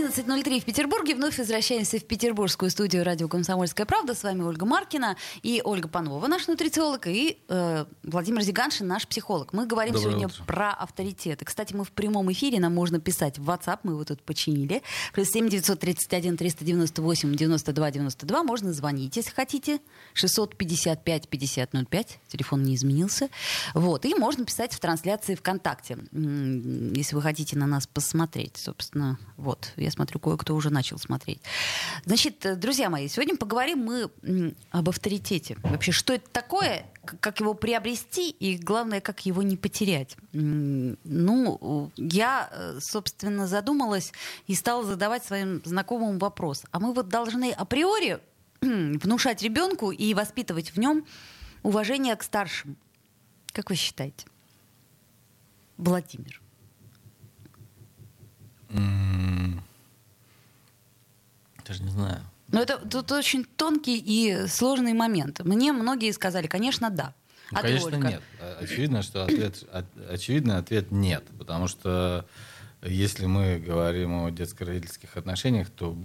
[0.00, 1.14] 11.03 в Петербурге.
[1.14, 4.14] Вновь возвращаемся в петербургскую студию радио «Комсомольская правда».
[4.14, 9.52] С вами Ольга Маркина и Ольга Панова, наш нутрициолог, и э, Владимир Зиганшин, наш психолог.
[9.52, 10.44] Мы говорим Доброе сегодня утро.
[10.44, 11.44] про авторитеты.
[11.44, 14.82] Кстати, мы в прямом эфире, нам можно писать в WhatsApp, мы его тут починили.
[15.12, 18.42] Плюс 7 931 398 92 92.
[18.42, 19.80] Можно звонить, если хотите.
[20.14, 22.20] 655 5005.
[22.28, 23.28] Телефон не изменился.
[23.74, 24.06] Вот.
[24.06, 28.56] И можно писать в трансляции ВКонтакте, если вы хотите на нас посмотреть.
[28.56, 29.72] Собственно, вот.
[29.76, 31.40] Я смотрю, кое-кто уже начал смотреть.
[32.04, 35.56] Значит, э, друзья мои, сегодня поговорим мы об авторитете.
[35.62, 40.16] Вообще, что это такое, как его приобрести и, главное, как его не потерять.
[40.32, 44.12] Ну, я, э, собственно, задумалась
[44.46, 46.64] и стала задавать своим знакомым вопрос.
[46.70, 48.20] А мы вот должны априори
[48.60, 51.06] внушать ребенку и воспитывать в нем
[51.62, 52.76] уважение к старшим.
[53.52, 54.26] Как вы считаете?
[55.76, 56.40] Владимир.
[61.66, 62.20] Даже не знаю.
[62.48, 65.40] Но это тут очень тонкий и сложный момент.
[65.44, 67.14] Мне многие сказали, конечно, да.
[67.52, 68.08] Ну, А ты, конечно, Ольга?
[68.08, 68.22] нет.
[68.60, 71.24] Очевидно, что ответ, от- очевидный ответ нет.
[71.38, 72.24] Потому что
[72.82, 75.96] если мы говорим о детско-родительских отношениях, то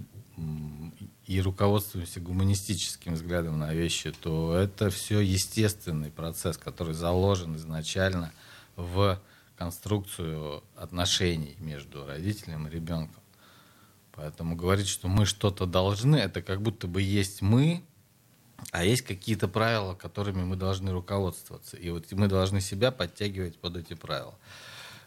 [1.26, 8.30] и руководствуемся гуманистическим взглядом на вещи, то это все естественный процесс, который заложен изначально
[8.76, 9.20] в
[9.56, 13.22] конструкцию отношений между родителем и ребенком.
[14.16, 17.84] Поэтому говорить, что мы что-то должны, это как будто бы есть мы,
[18.72, 21.76] а есть какие-то правила, которыми мы должны руководствоваться.
[21.76, 24.34] И вот мы должны себя подтягивать под эти правила.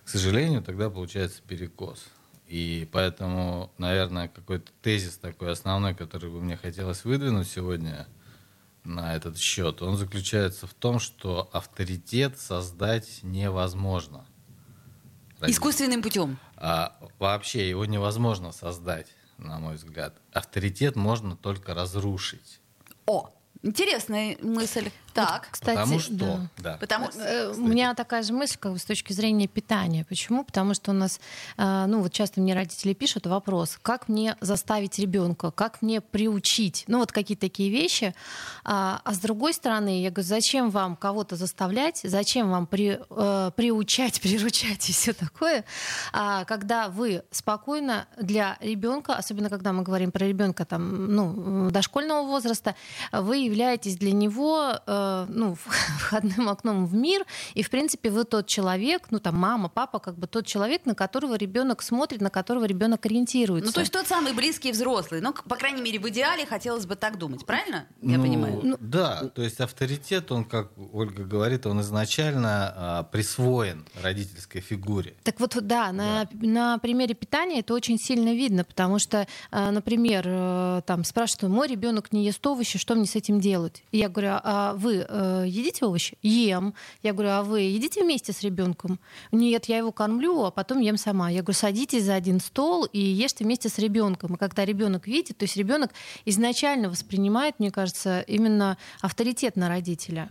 [0.06, 2.06] К сожалению, тогда получается перекос.
[2.48, 8.08] И поэтому, наверное, какой-то тезис такой основной, который бы мне хотелось выдвинуть сегодня
[8.84, 14.26] на этот счет, он заключается в том, что авторитет создать невозможно.
[15.48, 16.38] Искусственным путем.
[16.56, 19.08] А вообще его невозможно создать,
[19.38, 20.18] на мой взгляд.
[20.34, 22.60] Авторитет можно только разрушить.
[23.06, 23.30] О,
[23.62, 24.92] интересная мысль.
[25.26, 25.48] Так.
[25.52, 26.14] Кстати, потому что...
[26.14, 26.50] да.
[26.58, 26.78] Да.
[26.80, 30.06] Потому Э, У меня такая же мысль, как бы с точки зрения питания.
[30.08, 30.44] Почему?
[30.44, 31.20] Потому что у нас,
[31.58, 36.84] э, ну вот часто мне родители пишут вопрос, как мне заставить ребенка, как мне приучить,
[36.88, 38.14] ну вот какие-то такие вещи.
[38.64, 43.52] А, а с другой стороны, я говорю, зачем вам кого-то заставлять, зачем вам при, э,
[43.56, 45.66] приучать, приручать и все такое,
[46.14, 52.26] а, когда вы спокойно для ребенка, особенно когда мы говорим про ребенка там, ну, дошкольного
[52.26, 52.76] возраста,
[53.12, 55.56] вы являетесь для него э, ну,
[56.00, 60.18] входным окном в мир, и, в принципе, вы тот человек, ну, там, мама, папа, как
[60.18, 63.68] бы тот человек, на которого ребенок смотрит, на которого ребенок ориентируется.
[63.68, 65.22] Ну, то есть тот самый близкий взрослый.
[65.22, 67.46] Ну, по крайней мере, в идеале хотелось бы так думать.
[67.46, 67.86] Правильно?
[68.02, 68.78] Я Ну, понимаю.
[68.80, 75.16] Да, то есть авторитет, он, как Ольга говорит, он изначально а, присвоен родительской фигуре.
[75.24, 80.24] Так вот, да, на, на примере питания это очень сильно видно, потому что, э, например,
[80.26, 83.84] э, там спрашивают, мой ребенок не ест овощи, что мне с этим делать?
[83.92, 86.18] И я говорю, а вы э, едите овощи?
[86.22, 86.74] Ем.
[87.04, 89.00] Я говорю, а вы едите вместе с ребенком?
[89.32, 91.30] Нет, я его кормлю, а потом ем сама.
[91.30, 94.36] Я говорю, садитесь за один стол и ешьте вместе с ребенком.
[94.36, 95.92] И когда ребенок видит, то есть ребенок
[96.26, 100.30] изначально воспринимает, мне кажется, именно авторитет на родителя.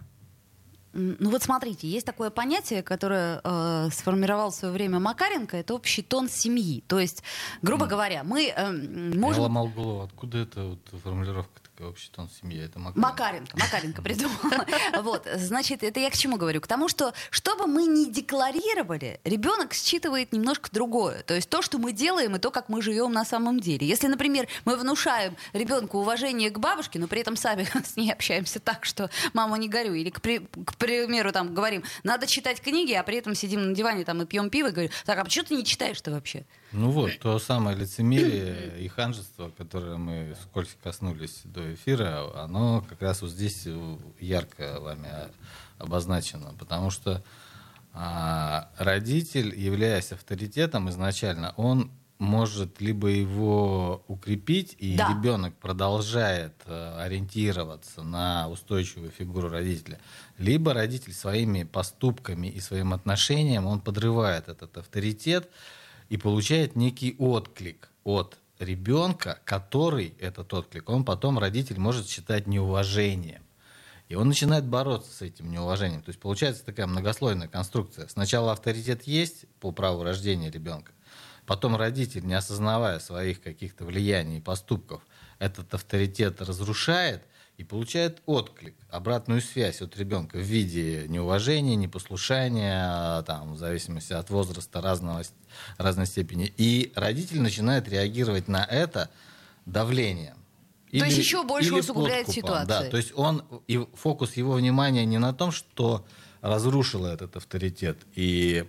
[0.95, 6.03] Ну вот смотрите, есть такое понятие, которое э, сформировал в свое время Макаренко, это общий
[6.03, 6.83] тон семьи.
[6.89, 7.23] То есть,
[7.63, 9.43] грубо говоря, мы э, м, Я можем...
[9.43, 12.65] ломал голову, откуда эта вот формулировка общий тон семьи?
[12.65, 13.01] Это Макаренко.
[13.01, 14.37] Макаренко, Макаренко придумал.
[15.03, 16.61] Вот, значит, это я к чему говорю?
[16.61, 21.23] К тому, что что бы мы ни декларировали, ребенок считывает немножко другое.
[21.23, 23.87] То есть то, что мы делаем, и то, как мы живем на самом деле.
[23.87, 28.61] Если, например, мы внушаем ребенку уважение к бабушке, но при этом сами с ней общаемся
[28.61, 32.93] так, что мама не горюй, или, к, при- к примеру, там говорим, надо читать книги,
[32.93, 35.45] а при этом сидим на диване там и пьем пиво, и говорю, так, а почему
[35.45, 36.45] ты не читаешь-то вообще?
[36.73, 43.01] Ну вот, то самое лицемерие и ханжество, которое мы вскользь коснулись до эфира, оно как
[43.01, 43.67] раз вот здесь
[44.21, 45.09] ярко вами
[45.79, 47.23] обозначено, потому что
[47.95, 55.09] а, родитель, являясь авторитетом изначально, он может либо его укрепить, и Да.
[55.11, 60.01] ребенок продолжает э, ориентироваться на устойчивую фигуру родителя,
[60.37, 65.49] либо родитель своими поступками и своим отношением он подрывает этот авторитет
[66.09, 73.43] и получает некий отклик от ребенка, который этот отклик, он потом родитель может считать неуважением.
[74.09, 76.03] И он начинает бороться с этим неуважением.
[76.03, 78.09] То есть получается такая многослойная конструкция.
[78.09, 80.93] Сначала авторитет есть по праву рождения ребенка,
[81.45, 85.03] потом родитель, не осознавая своих каких-то влияний и поступков,
[85.39, 87.23] этот авторитет разрушает
[87.59, 94.31] и получает отклик, обратную связь от ребенка в виде неуважения, непослушания, там, в зависимости от
[94.31, 95.23] возраста разного,
[95.77, 96.55] разной степени.
[96.57, 99.11] И родитель начинает реагировать на это
[99.67, 100.37] давлением.
[100.93, 102.49] То есть еще больше усугубляет подкупом.
[102.49, 102.69] ситуацию.
[102.69, 106.07] Да, то есть он, и фокус его внимания не на том, что
[106.41, 108.67] разрушило этот авторитет и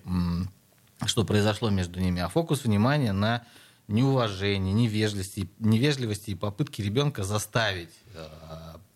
[1.05, 3.43] что произошло между ними, а фокус внимания на
[3.89, 8.25] неуважении, невежливости, невежливости и попытки ребенка заставить, э,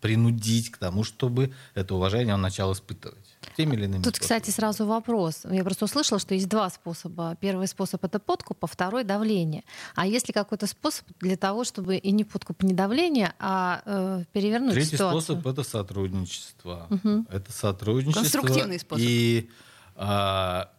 [0.00, 3.24] принудить к тому, чтобы это уважение он начал испытывать.
[3.56, 4.38] Теми или иными Тут, способами.
[4.40, 5.42] кстати, сразу вопрос.
[5.50, 7.36] Я просто услышала, что есть два способа.
[7.40, 9.64] Первый способ это подкуп, а второй давление.
[9.94, 14.24] А есть ли какой-то способ для того, чтобы и не подкуп, не давление, а э,
[14.32, 15.22] перевернуть Третий ситуацию?
[15.22, 16.86] способ это сотрудничество.
[16.90, 17.26] Мгм.
[17.30, 18.20] Это сотрудничество.
[18.20, 19.04] Конструктивный способ.
[19.06, 19.48] И
[19.96, 20.70] а,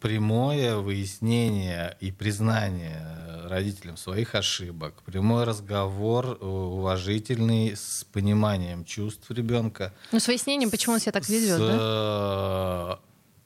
[0.00, 3.16] прямое выяснение и признание
[3.48, 9.94] родителям своих ошибок, прямой разговор э, уважительный с пониманием чувств ребенка.
[10.12, 12.98] Ну, с выяснением, почему он себя так ведет, с да?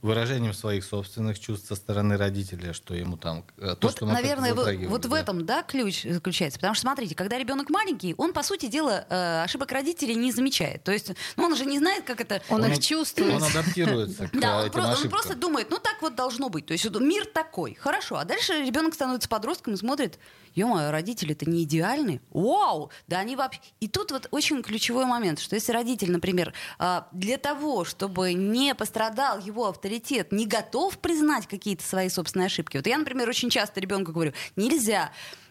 [0.03, 4.55] Выражением своих собственных чувств со стороны родителя, что ему там э, то, вот, что наверное,
[4.55, 5.21] вот, затрагивали, вот в да.
[5.21, 6.59] этом, да, ключ заключается.
[6.59, 10.83] Потому что, смотрите, когда ребенок маленький, он, по сути дела, э, ошибок родителей не замечает.
[10.85, 12.41] То есть, ну, он же не знает, как это...
[12.49, 13.35] Он, их Он- чувствует.
[13.35, 15.11] Он адаптируется к Да, он, этим он ошибкам.
[15.11, 16.67] просто думает, ну так вот должно быть.
[16.67, 17.75] То есть мир такой.
[17.75, 18.17] Хорошо.
[18.17, 20.19] А дальше ребенок становится подростком и смотрит,
[20.55, 22.21] ё родители-то не идеальны.
[22.31, 22.91] Вау!
[23.07, 23.61] Да они вообще...
[23.81, 28.75] И тут вот очень ключевой момент, что если родитель, например, а, для того, чтобы не
[28.75, 32.77] пострадал его авторитет, не готов признать какие-то свои собственные ошибки.
[32.77, 35.11] Вот я, например, очень часто ребенку говорю, нельзя,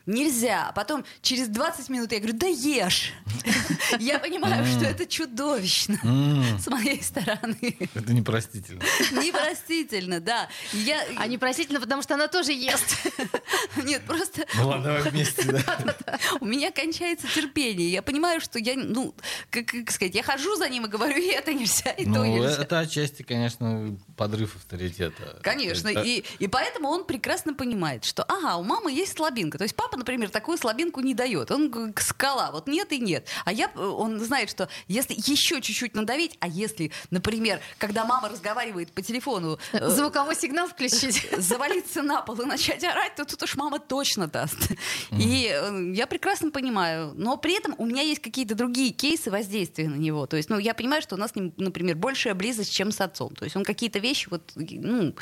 [0.10, 0.70] Нельзя.
[0.70, 3.14] А потом через 20 минут я говорю, да ешь.
[4.00, 6.00] Я понимаю, что это чудовищно
[6.60, 7.78] с моей стороны.
[7.94, 8.82] Это непростительно.
[9.12, 10.50] Непростительно, да.
[10.74, 11.06] Я...
[11.16, 12.98] А непростительно, потому что она тоже ест.
[13.84, 16.20] Нет, просто Ну ладно, давай вместе, да.
[16.40, 17.92] у меня кончается терпение.
[17.92, 19.14] Я понимаю, что я, ну,
[19.52, 22.64] как, сказать, я хожу за ним и говорю, и это нельзя, и то Ну, нельзя.
[22.64, 25.40] это отчасти, конечно, подрыв авторитета.
[25.44, 29.60] Конечно, и поэтому он прекрасно понимает, что, ага, у мамы есть слабинка.
[29.60, 31.52] То есть папа, например, такую слабинку не дает.
[31.52, 33.28] Он скала, вот нет и нет.
[33.46, 38.30] А я, э, он знает, что если еще чуть-чуть надавить, а если, например, когда мама
[38.30, 41.28] разговаривает по телефону, э, Звуковой сигнал включить.
[41.38, 44.72] завалиться на пол и начать орать, то тут уж мама точно даст.
[45.12, 47.14] И э, я прекрасно понимаю.
[47.16, 50.26] Но при этом у меня есть какие-то другие кейсы воздействия на него.
[50.26, 53.02] То есть, ну, я понимаю, что у нас с ним, например, большая близость, чем с
[53.02, 53.36] отцом.
[53.36, 55.14] То есть он какие-то вещи вот, ну,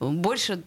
[0.00, 0.62] больше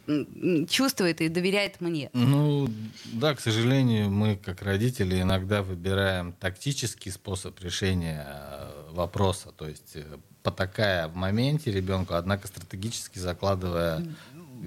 [0.69, 2.09] чувствует и доверяет мне.
[2.13, 2.69] Ну,
[3.05, 9.95] да, к сожалению, мы, как родители, иногда выбираем тактический способ решения э, вопроса, то есть
[9.95, 10.03] э,
[10.44, 14.05] потакая в моменте ребенку, однако стратегически закладывая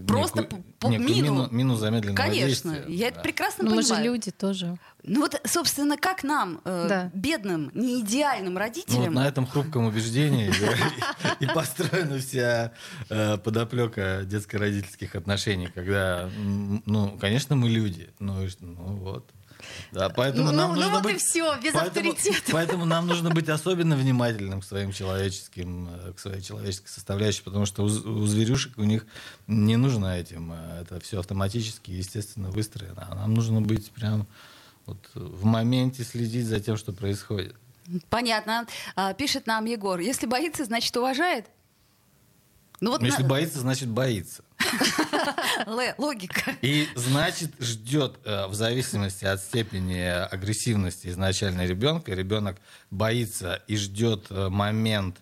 [0.07, 1.23] Просто некую- по- по некую мину.
[1.35, 2.95] мину, мину замедленного Конечно, действия.
[2.95, 3.23] я это Да.
[3.23, 4.13] прекрасно Но мы же понимаю.
[4.13, 4.77] люди тоже.
[5.03, 7.11] Ну вот, собственно, как нам, э, Да.
[7.15, 10.53] бедным, неидеальным Ну, вот родителям, на этом хрупком убеждении
[11.41, 12.73] и построена вся
[13.09, 16.29] э, подоплека детско-родительских отношений, когда,
[16.87, 18.35] ну, конечно, мы люди, ну
[18.97, 19.31] вот.
[19.93, 21.23] Да, поэтому Ну, нам ну нужно вот и быть...
[21.23, 22.53] всё, без поэтому, авторитета.
[22.53, 27.67] Поэтому нам нужно быть особенно внимательным к своим человеческим, э, к своей человеческой составляющей, потому
[27.67, 29.07] что у, у зверюшек у них
[29.47, 33.07] не нужно этим, э, это все автоматически, естественно, выстроено.
[33.11, 34.27] А нам нужно быть прям
[34.87, 37.55] вот в моменте следить за тем, что происходит.
[38.09, 41.47] понятно, А, пишет нам Егор, если боится, значит уважает.
[42.81, 44.43] Ну вот Если на- боится, значит боится.
[45.99, 46.57] Логика.
[46.63, 52.57] И значит ждет, э, в зависимости от степени агрессивности изначально ребенка, ребенок
[52.91, 55.17] боится и ждет э, момент,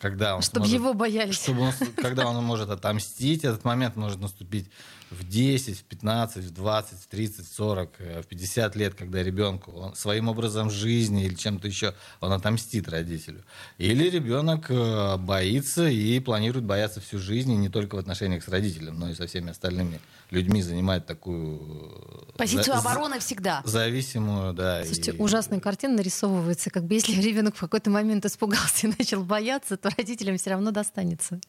[0.00, 1.36] когда он Чтобы сможет- его боялись.
[1.42, 4.70] чтобы он, когда он может отомстить, этот момент может наступить
[5.10, 9.22] в 10, в 15, в 20, в 30, в 40, э, в 50 лет, когда
[9.22, 13.42] ребенку он своим образом жизни или чем-то еще он отомстит родителю.
[13.78, 18.48] Или ребенок э, боится и планирует бояться всю жизнь, и не только в отношениях с
[18.48, 20.00] родителем, но и со всеми остальными
[20.30, 21.58] людьми занимает такую
[22.34, 23.62] э, Позицию за- обороны всегда.
[23.64, 24.84] зависимую, да.
[24.84, 29.24] Слушайте, и- ужасная картина нарисовывается, как бы если ребенок в какой-то момент испугался и начал
[29.24, 31.40] бояться, то родителям все равно достанется.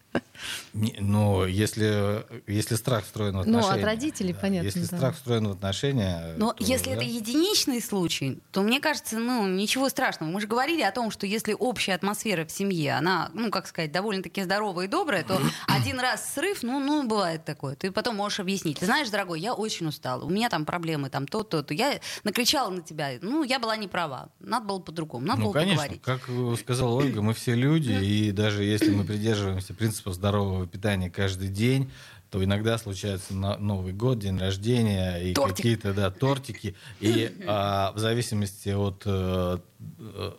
[0.74, 3.80] Не- ну, если, если страх встроен в Ну, Ну, отношения.
[3.80, 4.98] от родителей, понятно, Если да.
[4.98, 6.34] страх встроен в отношения...
[6.38, 6.96] Но то, если да.
[6.96, 10.30] это единичный случай, то мне кажется, ну, ничего страшного.
[10.32, 13.92] Мы же говорили о том, что если общая атмосфера в семье, она, ну, как сказать,
[13.92, 17.76] довольно-таки здоровая и добрая, то один раз срыв, ну, ну, бывает такое.
[17.76, 18.71] Ты потом можешь объяснить.
[18.80, 21.74] Ты знаешь, дорогой, я очень устала, у меня там проблемы, там то, то, то.
[21.74, 24.30] Я накричала на тебя, ну, я была не права.
[24.40, 26.01] Надо было по-другому, надо Ну, было конечно, поговорить.
[26.01, 31.48] как сказала Ольга, мы все люди, и даже если мы придерживаемся принципа здорового питания каждый
[31.50, 31.92] день,
[32.30, 35.58] то иногда случается на- Новый год, день рождения и Тортик.
[35.58, 36.75] какие-то да, тортики.
[37.01, 39.58] И а, в зависимости от э,
[40.00, 40.32] э,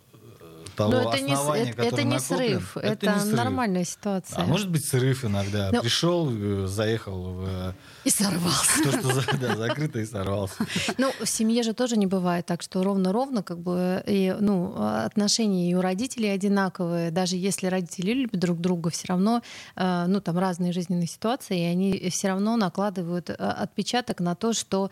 [0.90, 3.36] того Но это не, основания, это, это которое не накоплено, срыв, это, не срыв.
[3.36, 4.38] нормальная ситуация.
[4.42, 5.70] А может быть срыв иногда.
[5.72, 7.72] Ну- Пришел, э, заехал в э,
[8.04, 8.82] И сорвался.
[8.82, 10.54] то, что да, закрыто и сорвался.
[10.98, 15.70] Ну, в семье же тоже не бывает так, что ровно-ровно, как бы, и, ну, отношения
[15.70, 17.10] и у родителей одинаковые.
[17.10, 19.42] Даже если родители любят друг друга, все равно,
[19.76, 24.90] э, ну, там разные жизненные ситуации, и они все равно накладывают отпечаток на то, что,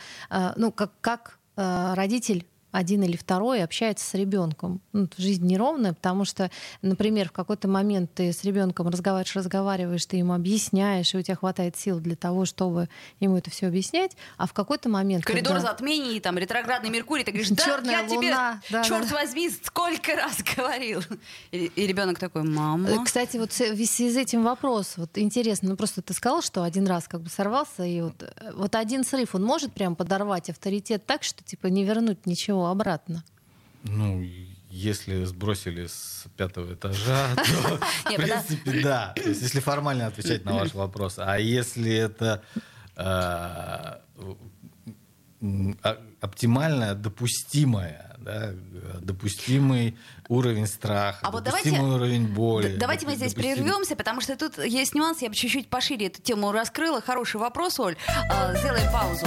[0.57, 4.81] ну, как, как родитель один или второй общается с ребенком.
[4.93, 6.51] Ну, жизнь неровная, потому что,
[6.83, 11.37] например, в какой-то момент ты с ребенком разговариваешь, разговариваешь, ты ему объясняешь, и у тебя
[11.37, 15.25] хватает сил для того, чтобы ему это все объяснять, а в какой-то момент...
[15.25, 19.09] Коридор когда- затмений, там, ретроградный Меркурий, ты говоришь, да, Чёрная я тебе, луна, да, черт
[19.09, 19.15] да.
[19.17, 21.03] возьми, сколько раз говорил.
[21.51, 22.89] И, и ребенок такой, мама.
[22.89, 26.63] Э, Кстати, вот в связи с этим вопрос, вот интересно, ну просто ты сказал, что
[26.63, 30.51] один раз как бы сорвался, и вот, э, вот один срыв, он может прям подорвать
[30.51, 33.23] авторитет так, что типа не вернуть ничего обратно?
[33.85, 34.23] Ну,
[34.69, 37.43] если сбросили с пятого этажа, то,
[38.13, 39.13] в принципе, да.
[39.17, 41.15] То есть, если формально отвечать на ваш вопрос.
[41.19, 42.43] А если это
[45.43, 48.51] м, а- оптимальная, допустимая, да,
[49.01, 49.97] допустимый
[50.29, 52.77] уровень страха, А вот допустимый давайте- уровень боли.
[52.77, 55.23] Давайте мы здесь допустим- прервемся, потому что тут есть нюанс.
[55.23, 57.01] Я бы чуть-чуть пошире эту тему раскрыла.
[57.01, 57.97] Хороший вопрос, Оль.
[58.31, 59.27] А, Сделаем паузу.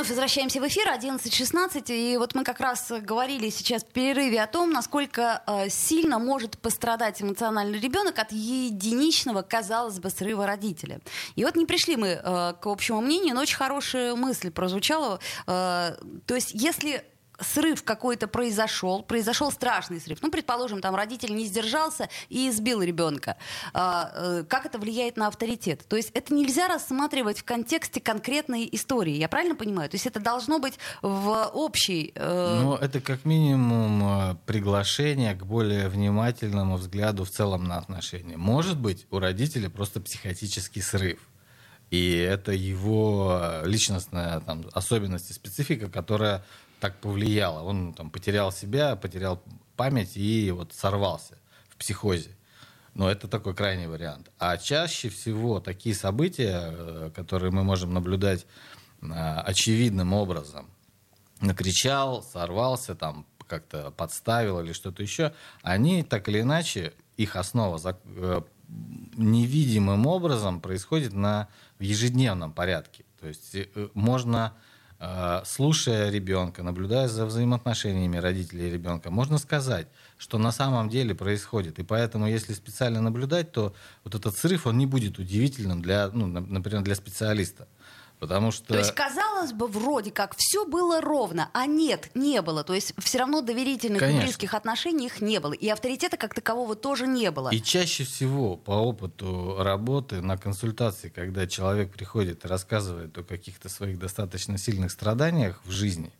[0.00, 1.94] Вновь возвращаемся в эфир 11.16.
[1.94, 6.56] И вот мы как раз говорили сейчас в перерыве о том, насколько э, сильно может
[6.56, 11.00] пострадать эмоциональный ребенок от единичного, казалось бы, срыва родителя.
[11.36, 15.20] И вот не пришли мы э, к общему мнению, но очень хорошая мысль прозвучала.
[15.46, 17.04] Э, то есть если
[17.40, 20.18] срыв какой-то произошел, произошел страшный срыв.
[20.22, 23.36] Ну, предположим, там родитель не сдержался и избил ребенка.
[23.72, 25.84] А, э, как это влияет на авторитет?
[25.88, 29.14] То есть это нельзя рассматривать в контексте конкретной истории.
[29.14, 29.88] Я правильно понимаю?
[29.88, 32.12] То есть это должно быть в общей...
[32.14, 38.36] э, Ну, это как минимум э, приглашение к более внимательному взгляду в целом на отношения.
[38.36, 41.18] Может быть, у родителя просто психотический срыв.
[41.90, 46.44] И это его э, личностная там, особенность и специфика, которая
[46.80, 47.62] так повлияла.
[47.62, 49.42] Он там, потерял себя, потерял
[49.76, 52.36] память и вот сорвался в психозе.
[52.94, 54.30] Но это такой крайний вариант.
[54.38, 58.46] А чаще всего такие события, э, которые мы можем наблюдать
[59.00, 60.68] э, очевидным образом,
[61.40, 65.32] накричал, сорвался, там как-то подставил или что-то еще,
[65.62, 67.80] они так или иначе, их основа
[68.16, 68.42] э,
[69.16, 73.04] невидимым образом происходит на, в ежедневном порядке.
[73.20, 73.56] То есть
[73.94, 74.54] можно,
[75.46, 79.86] слушая ребенка, наблюдая за взаимоотношениями родителей и ребенка, можно сказать,
[80.18, 81.78] что на самом деле происходит.
[81.78, 86.26] И поэтому, если специально наблюдать, то вот этот срыв, он не будет удивительным для, ну,
[86.26, 87.66] на- например, для специалиста.
[88.20, 88.66] Потому что...
[88.74, 92.62] То есть, казалось бы, вроде как все было ровно, а нет, не было.
[92.62, 94.24] То есть все равно доверительных и Конечно.
[94.24, 95.54] близких отношений их не было.
[95.54, 97.48] И авторитета как такового тоже не было.
[97.48, 103.70] И чаще всего по опыту работы на консультации, когда человек приходит и рассказывает о каких-то
[103.70, 106.12] своих достаточно сильных страданиях в жизни,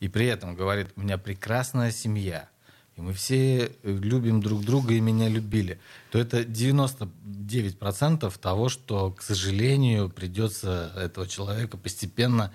[0.00, 2.48] и при этом говорит, у меня прекрасная семья,
[2.96, 9.22] и мы все любим друг друга и меня любили, то это 99% того, что, к
[9.22, 12.52] сожалению, придется этого человека постепенно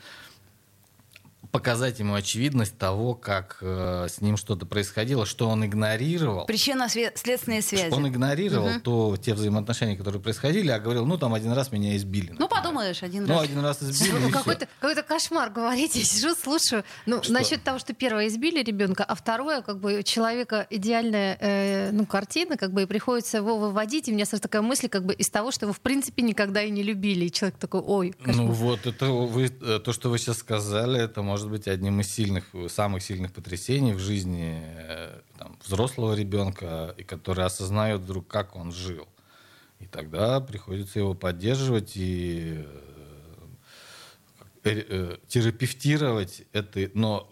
[1.51, 6.46] показать ему очевидность того, как э, с ним что-то происходило, что он игнорировал.
[6.46, 7.91] Причинно-следственные связи.
[7.91, 12.34] Он игнорировал то, те взаимоотношения, которые происходили, а говорил, ну там один раз меня избили.
[12.38, 13.44] Ну, потом думаешь, один Ну, раз.
[13.44, 14.32] один раз избили, всё.
[14.32, 16.84] Какой-то, какой-то кошмар говорите, я сижу, слушаю.
[17.06, 17.34] Ну, Что?
[17.34, 22.06] насчет того, что первое избили ребенка, а второе, как бы, у человека идеальная э, ну,
[22.06, 24.08] картина, как бы, и приходится его выводить.
[24.08, 26.62] И у меня сразу такая мысль, как бы, из того, что его, в принципе, никогда
[26.62, 27.25] и не любили.
[27.25, 28.46] И человек такой, ой, кошмар.
[28.46, 32.12] Ну вот, это вы, э, то, что вы сейчас сказали, это может быть одним из
[32.12, 38.55] сильных, самых сильных потрясений в жизни э, там, взрослого ребенка, и который осознает вдруг, как
[38.55, 39.08] он жил.
[39.79, 42.65] И тогда приходится его поддерживать и
[44.63, 47.31] э, э, терапевтировать это, но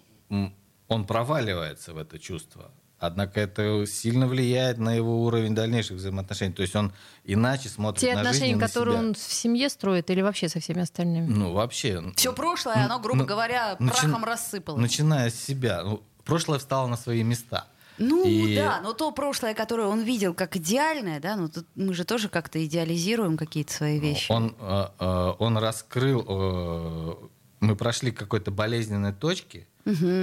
[0.87, 2.71] он проваливается в это чувство.
[2.99, 6.53] Однако это сильно влияет на его уровень дальнейших взаимоотношений.
[6.53, 6.91] То есть он
[7.25, 9.07] иначе смотрит Те на жизнь отношения, на которые себя.
[9.07, 11.27] он в семье строит, или вообще со всеми остальными?
[11.31, 12.03] Ну, вообще.
[12.15, 14.81] Все прошлое, оно, грубо Ну, говоря, начи- прахом рассыпалось.
[14.81, 15.83] Начиная с себя.
[15.83, 17.67] Ну, прошлое встало на свои места.
[17.99, 21.93] Ну И- да, но то прошлое, которое он видел как идеальное, да, ну тут мы
[21.95, 24.31] же тоже как-то идеализируем какие-то свои вещи.
[24.31, 27.29] Он, э, э, он раскрыл...
[27.59, 29.67] мы прошли к какой-то болезненной точке,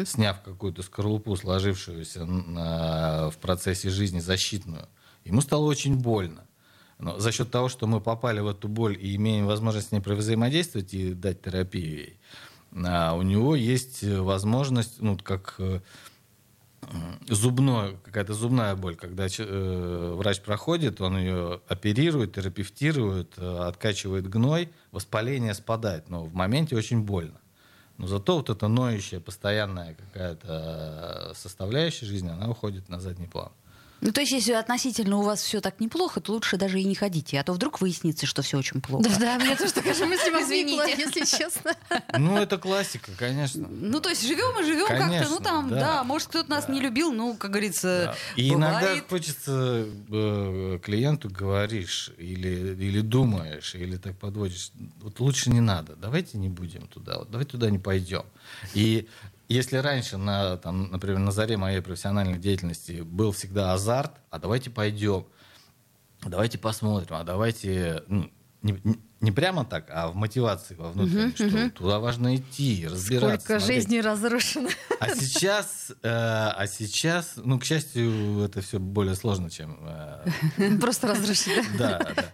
[0.06, 4.88] сняв какую-то скорлупу, сложившуюся на- в процессе жизни защитную.
[5.24, 6.44] Ему стало очень больно.
[6.98, 10.00] Но за счет того, что мы попали в эту боль и имеем возможность с ней
[10.00, 12.18] взаимодействовать и дать терапию ей,
[12.86, 15.80] а, у него есть э, возможность, ну, как э,
[17.28, 24.70] зубное, какая-то зубная боль, когда э, врач проходит, он ее оперирует, терапевтирует, э, откачивает гной,
[24.92, 27.40] воспаление спадает, но в моменте очень больно.
[27.96, 33.52] Но зато вот эта ноющая, постоянная какая-то э, составляющая жизни, она уходит на задний план.
[34.00, 36.94] Ну то есть если относительно у вас все так неплохо, то лучше даже и не
[36.94, 39.08] ходите, а то вдруг выяснится, что все очень плохо.
[39.08, 41.02] Да, да, мне тоже такая же мысль возникла, Извините.
[41.02, 41.74] если честно.
[42.18, 43.66] Ну, это классика, конечно.
[43.68, 45.80] Ну, то есть живем и живем как-то, ну там, да.
[45.80, 46.04] да.
[46.04, 48.16] может, кто-то нас не любил, ну, как говорится, Да.
[48.36, 54.70] И иногда хочется э, клиенту говоришь или, или думаешь, или так подводишь,
[55.00, 58.24] вот лучше не надо, давайте не будем туда, вот, давайте туда не пойдем.
[58.74, 59.08] И
[59.48, 64.70] если раньше, на, там, например, на заре моей профессиональной деятельности был всегда азарт, а давайте
[64.70, 65.26] пойдем,
[66.24, 68.02] давайте посмотрим, а давайте...
[68.08, 68.30] ну,
[68.64, 73.44] не, не- прямо так, а в мотивации во внутренней, что туда важно идти, разбираться.
[73.44, 73.82] Сколько смотреть.
[73.84, 74.68] жизней разрушено.
[75.00, 79.78] А сейчас, э, а сейчас, ну, к счастью, это все более сложно, чем...
[79.82, 81.62] э, Просто разрушено.
[81.78, 82.32] да, да.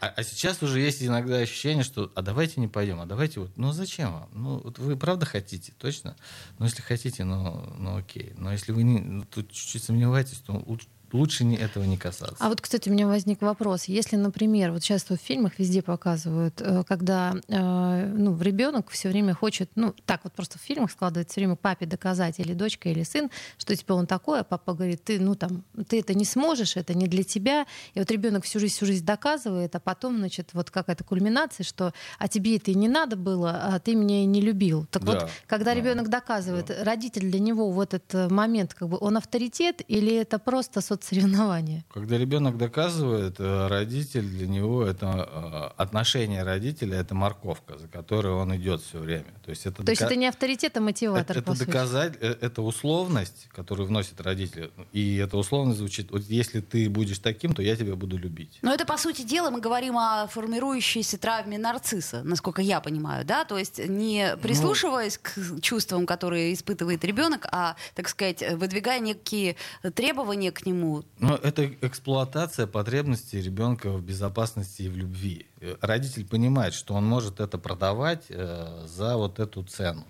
[0.00, 3.56] А, а сейчас уже есть иногда ощущение, что а давайте не пойдем, а давайте вот,
[3.56, 4.28] ну зачем вам?
[4.32, 6.16] Ну вот вы правда хотите, точно?
[6.58, 8.32] Ну если хотите, ну, ну окей.
[8.36, 12.36] Но если вы не, ну, тут чуть-чуть сомневаетесь, то лучше, лучше не, этого не касаться.
[12.38, 13.84] А вот, кстати, у меня возник вопрос.
[13.84, 19.34] Если, например, вот сейчас в фильмах везде показывают, э, когда э, ну, ребенок все время
[19.34, 23.02] хочет, ну, так вот просто в фильмах складывается все время папе доказать, или дочка, или
[23.02, 26.76] сын, что типа он такой, а папа говорит, ты, ну, там, ты это не сможешь,
[26.76, 27.66] это не для тебя.
[27.94, 31.92] И вот ребенок всю жизнь, всю жизнь доказывает, а потом, значит, вот какая-то кульминация, что
[32.18, 34.86] а тебе это и не надо было, а ты меня и не любил.
[34.90, 38.88] Так Да, вот, когда да, ребенок доказывает, родитель для него в этот э, момент, как
[38.88, 41.84] бы, он авторитет или это просто соцсоревнование?
[41.92, 48.32] Когда ребенок доказывает, э, родитель для него это э, отношение родителя это морковка, за которой
[48.32, 49.32] он идет все время.
[49.44, 52.36] То есть это, То есть дока- это не авторитет, а мотиватор, это, это доказать, э,
[52.40, 54.70] это условность, которую вносит родители.
[54.92, 58.58] И эта условность звучит: вот если ты будешь таким, то я тебя буду любить.
[58.62, 63.44] Но это, по сути дела, мы говорим о формирующейся травме нарцисса, насколько я понимаю, да?
[63.44, 69.56] То есть не прислушиваясь к чувствам, которые испытывает ребенок, а, так сказать, выдвигая некие
[69.94, 70.87] требования к нему.
[71.18, 75.46] Но это эксплуатация потребностей ребенка в безопасности и в любви.
[75.60, 80.04] Э, Родитель понимает, что он может это продавать э, за вот эту цену,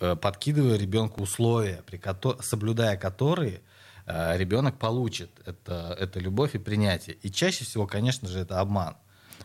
[0.00, 3.60] э, подкидывая ребенку условия, при кото- соблюдая которые
[4.06, 7.16] э, ребенок получит это, это любовь и принятие.
[7.22, 8.96] И чаще всего, конечно же, это обман.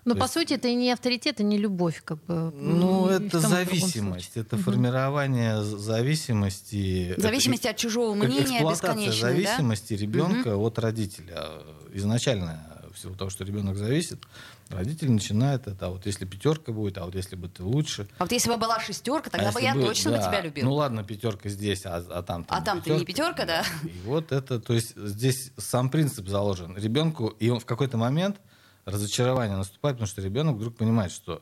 [0.03, 2.51] Но То по есть- сути это и не авторитет, и не любовь, как бы.
[2.55, 7.13] Ну, это зависимость, это формирование з- зависимости.
[7.17, 9.27] В зависимости от чужого э- мнения бесконечной, да?
[9.33, 11.49] зависимости ребенка от родителя.
[11.93, 12.59] Изначально,
[12.93, 14.19] в силу того, что ребенок зависит,
[14.69, 18.07] родитель начинает это, а вот если пятерка будет, а вот если бы ты лучше.
[18.17, 20.41] А вот если бы была шестерка, тогда а бы я бы- точно бы да, тебя
[20.41, 20.65] любил.
[20.65, 23.63] Ну ладно, пятерка здесь, а, а там А там ты не пятерка, да?
[23.83, 26.75] И вот это, то есть здесь сам принцип заложен.
[26.77, 28.37] Ребенку, и он в какой-то момент
[28.85, 31.41] разочарование наступает, потому что ребенок вдруг понимает, что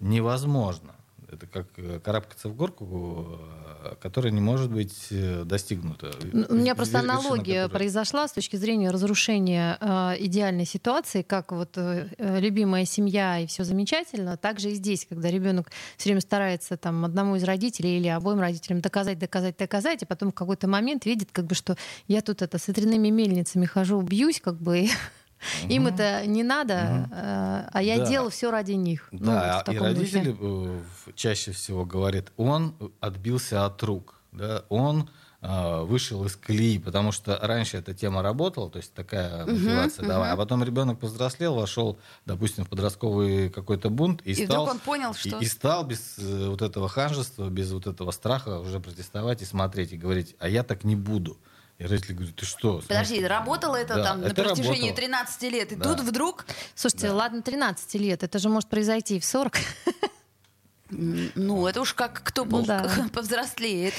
[0.00, 0.94] невозможно.
[1.32, 3.40] Это как э, карабкаться в горку,
[3.82, 6.12] э, которая не может быть э, достигнута.
[6.32, 11.22] Ну, У меня просто Вершина аналогия которой- произошла с точки зрения разрушения э, идеальной ситуации,
[11.22, 16.10] как вот э, э, любимая семья и все замечательно, также и здесь, когда ребенок все
[16.10, 20.34] время старается там одному из родителей или обоим родителям доказать, доказать, доказать, и потом в
[20.34, 24.60] какой-то момент видит, как бы, что я тут это с ветряными мельницами хожу, бьюсь, как
[24.60, 24.86] бы,
[25.68, 28.06] и Им это не надо, э, а я Да.
[28.06, 29.08] делал все ради них.
[29.12, 29.88] Ну, Да, вот в и духе.
[29.88, 30.80] родители э,
[31.14, 35.08] чаще всего говорят, он отбился от рук, да, он
[35.46, 40.30] э, вышел из колеи, потому что раньше эта тема работала, то есть такая мотивация, давай,
[40.32, 45.10] а потом ребенок повзрослел, вошел, допустим, в подростковый какой-то бунт и, И стал он понял,
[45.12, 45.38] и- что...
[45.40, 49.98] и, стал без вот этого ханжества, без вот этого страха уже протестовать и смотреть и
[49.98, 51.36] говорить, а я так не буду.
[51.78, 52.80] И родители говорят, ты что?
[52.80, 54.96] в Подожди, смысле?» работало это Да, там на это протяжении работало.
[54.96, 55.84] 13 лет, и Да.
[55.94, 56.46] тут вдруг...
[56.74, 59.56] Слушайте, ладно, 13 лет, это же может произойти и в 40.
[60.90, 62.88] м, Ну, это уж как кто Ну пол- да.
[63.12, 63.94] повзрослеет.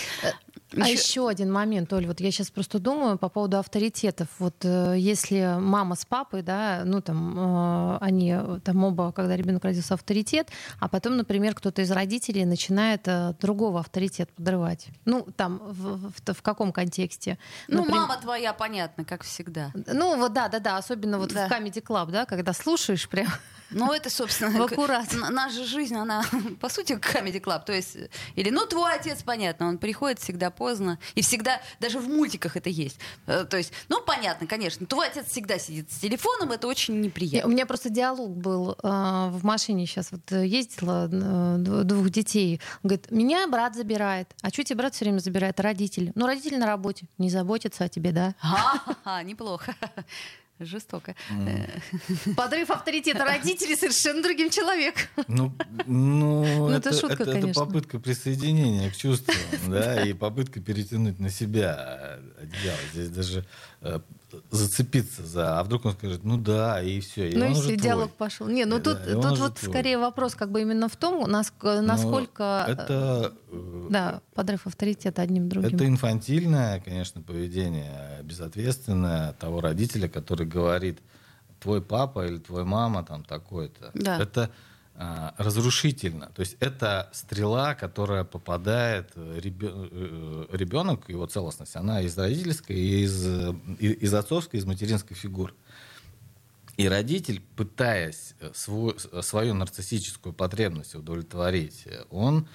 [0.81, 4.27] А еще один момент, Оль, вот я сейчас просто думаю по поводу авторитетов.
[4.39, 9.35] Вот э, если мама с папой, да, ну там э, они э, там оба, когда
[9.35, 14.87] ребенок родился, авторитет, а потом, например, кто-то из родителей начинает э, другого авторитет подрывать.
[15.05, 17.37] Ну там в, в- в каком контексте?
[17.67, 19.71] Ну, Наприм- мама твоя, понятно, как всегда.
[19.87, 21.47] Ну вот да, да, да, особенно вот Да.
[21.47, 23.27] в Comedy Club, да, когда слушаешь прям.
[23.71, 25.07] Ну, это, собственно, аккурат.
[25.31, 26.23] наша жизнь, она,
[26.61, 27.65] по сути, Comedy Club.
[27.65, 27.97] То есть,
[28.35, 30.99] или, ну, твой отец, понятно, он приходит всегда поздно.
[31.15, 32.97] И всегда, даже в мультиках это есть.
[33.27, 36.99] Э, То есть, ну, понятно, конечно, твой отец всегда сидит с телефоном, это очень Не,
[37.01, 37.49] У неприятно.
[37.49, 42.61] меня просто диалог был э, в машине сейчас вот э, ездила э, дв- двух детей.
[42.83, 44.33] Он говорит, меня брат забирает.
[44.41, 45.59] А что тебе брат все время забирает?
[45.59, 46.11] Родители.
[46.15, 47.05] Ну, родители на работе.
[47.17, 48.35] Не заботятся о тебе, да?
[48.39, 49.75] Ха-ха-ха, неплохо.
[50.59, 51.15] Жестоко.
[51.31, 51.67] Э,
[52.37, 55.07] Подрыв авторитета родителей совершенно другим человеком.
[55.27, 55.53] Ну,
[55.85, 59.35] ну, это это, шутка, это- это попытка присоединения к чувствам,
[59.67, 62.77] да, и попытка перетянуть на себя одеяло.
[62.93, 63.45] Здесь даже
[64.51, 67.61] зацепиться за, а вдруг он скажет, ну да, и все, и ну он и уже
[67.61, 67.77] все, твой.
[67.77, 68.47] диалог пошел.
[68.47, 69.69] Не, ну Да, тут, он тут вот твой.
[69.71, 72.65] скорее вопрос как бы именно в том, нас- Но насколько...
[72.67, 75.75] э, это, э, Да, подрыв авторитета одним другим.
[75.75, 80.99] это инфантильное, конечно, поведение, безответственное того родителя, который говорит,
[81.59, 83.91] твой папа или твой мама там такой-то.
[83.93, 84.19] Да.
[84.19, 84.49] Это
[84.97, 86.31] разрушительно.
[86.35, 92.77] То есть это стрела, которая попадает э, ребё- э, ребенок, его целостность, она из родительской,
[92.77, 95.53] из, э, из отцовской, из материнской фигуры.
[96.77, 102.47] И родитель, пытаясь э, свой- свою нарциссическую потребность удовлетворить, э, он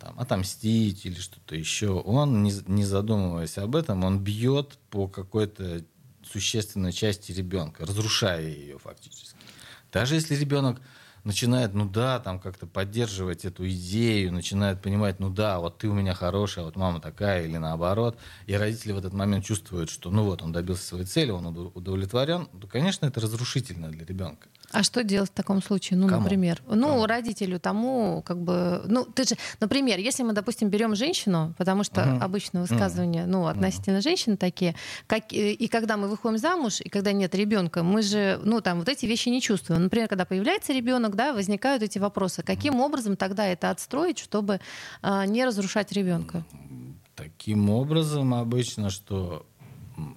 [0.00, 5.84] там, отомстить или что-то еще, он, не, не задумываясь об этом, он бьет по какой-то
[6.24, 9.36] существенной части ребенка, разрушая ее фактически.
[9.92, 10.80] Даже если ребенок
[11.24, 15.94] начинает, ну да, там как-то поддерживать эту идею, начинает понимать, ну да, вот ты у
[15.94, 20.24] меня хорошая, вот мама такая, или наоборот, и родители в этот момент чувствуют, что ну
[20.24, 24.48] вот он добился своей цели, он удов- удовлетворен, то, конечно, это разрушительно для ребенка.
[24.74, 25.98] А что делать в таком случае?
[25.98, 26.22] Ну, Кому?
[26.22, 27.06] например, ну, Кому?
[27.06, 32.00] родителю тому, как бы, ну, ты же, например, если мы, допустим, берем женщину, потому что
[32.04, 32.22] Мгм.
[32.22, 34.74] обычно высказывания, ну, относительно женщин такие,
[35.06, 38.78] как, и и когда мы выходим замуж, и когда нет ребенка, мы же, ну, там,
[38.80, 39.82] вот эти вещи не чувствуем.
[39.84, 42.42] Например, когда появляется ребенок, да, возникают эти вопросы.
[42.42, 44.60] Каким образом тогда это отстроить, чтобы
[45.02, 46.44] а, не разрушать ребенка?
[47.14, 49.46] Таким образом, обычно, что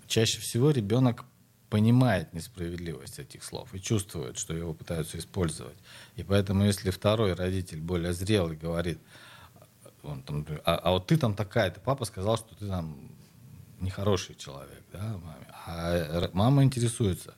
[0.08, 1.26] чаще всего ребенок
[1.70, 5.76] понимает несправедливость этих слов и чувствует, что его пытаются использовать.
[6.16, 9.00] И поэтому, если второй родитель более зрелый говорит,
[10.04, 12.98] он там, а, а вот ты там такая-то, папа сказал, что ты там
[13.80, 15.48] нехороший человек, да, маме.
[15.66, 17.34] А р- мама интересуется,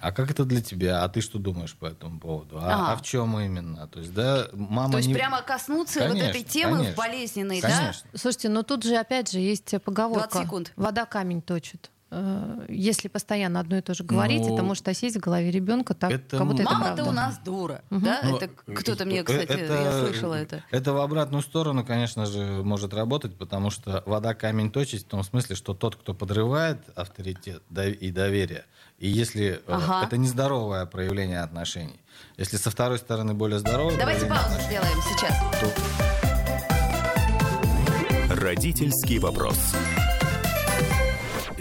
[0.00, 1.04] а как это для тебя?
[1.04, 2.58] А ты что думаешь по этому поводу?
[2.58, 2.92] А, Ага.
[2.92, 3.86] а в чем именно?
[3.88, 5.14] То есть, да, мама То есть не...
[5.14, 6.96] прямо коснуться вот Конечно, этой темы конечно.
[6.96, 7.68] болезненной, да?
[7.68, 8.10] Конечно.
[8.14, 10.28] Слушайте, но тут же, опять же, есть поговорка.
[10.30, 10.72] 20 секунд.
[10.76, 11.90] Вода камень точит.
[12.10, 15.92] Э, Если постоянно одно и то же говорить, Ну, это может осесть в голове ребенка,
[15.94, 18.20] так это как будто это Мама-то у нас дура, да?
[18.22, 20.64] Ну, это кто-то мне, кстати, я это- слышала это.
[20.70, 25.22] Это в обратную сторону, конечно же, может работать, потому что вода камень точит в том
[25.22, 27.62] смысле, что тот, кто подрывает авторитет
[28.00, 28.64] и доверие,
[28.98, 30.06] и если э, Ага.
[30.06, 32.00] это нездоровое проявление отношений,
[32.38, 35.36] если со второй стороны более здоровое Давайте паузу сделаем сейчас.
[35.60, 35.70] то
[38.34, 39.58] Родительский вопрос.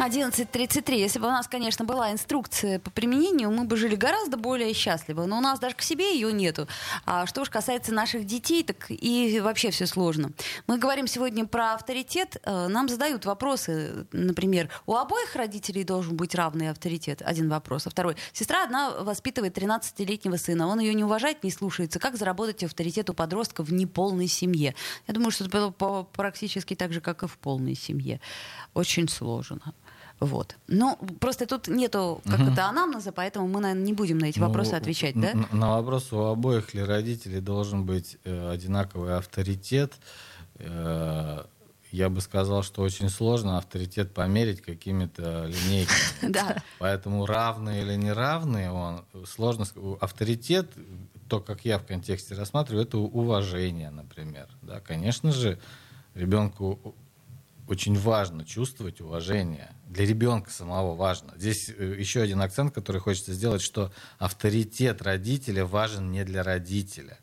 [0.00, 0.96] 11.33.
[0.96, 5.26] Если бы у нас, конечно, была инструкция по применению, мы бы жили гораздо более счастливо.
[5.26, 6.66] Но у нас даже к себе ее нету.
[7.04, 10.32] А что уж касается наших детей, так и вообще все сложно.
[10.66, 12.38] Мы говорим сегодня про авторитет.
[12.44, 17.20] Э, нам задают вопросы, например, у обоих родителей должен быть равный авторитет.
[17.22, 17.86] Один вопрос.
[17.86, 18.16] А второй.
[18.32, 20.66] Сестра одна воспитывает 13-летнего сына.
[20.68, 21.98] Он ее не уважает, не слушается.
[21.98, 24.74] Как заработать авторитет у подростка в неполной семье?
[25.06, 28.18] Я думаю, что это было практически так же, как и в полной семье.
[28.72, 29.74] Очень сложно.
[30.20, 30.56] Вот.
[30.68, 34.46] Ну, просто тут нету как это анамнеза, поэтому мы, наверное, не будем на эти ну,
[34.46, 35.32] вопросы отвечать, да?
[35.50, 39.94] На вопрос у обоих ли родителей должен быть э, одинаковый авторитет,
[40.56, 41.44] э,
[41.90, 45.98] я бы сказал, что очень сложно авторитет померить какими-то линейками.
[46.30, 46.62] Да.
[46.78, 49.66] Поэтому равный или неравный он сложно.
[50.00, 50.70] Авторитет,
[51.28, 54.48] то, как я в контексте рассматриваю, это уважение, например.
[54.62, 55.58] Да, конечно же,
[56.14, 56.94] ребенку
[57.70, 59.70] очень важно чувствовать уважение.
[59.86, 61.32] Для ребенка самого важно.
[61.36, 67.18] Здесь э, еще один акцент, который хочется сделать, что авторитет родителя важен не для родителя.